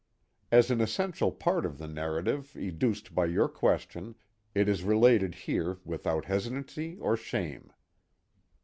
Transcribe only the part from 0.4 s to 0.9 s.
As an